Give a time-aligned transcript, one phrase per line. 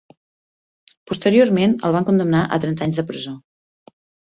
[1.11, 3.37] Posteriorment, el van condemnar a trenta anys de presó.